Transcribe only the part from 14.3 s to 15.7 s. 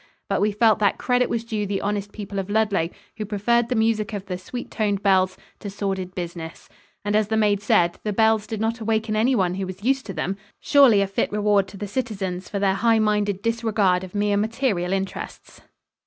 material interests.